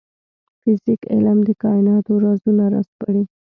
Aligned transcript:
فزیک 0.61 1.01
علم 1.13 1.39
د 1.47 1.49
کایناتو 1.63 2.13
رازونه 2.25 2.63
راسپړي 2.73 3.23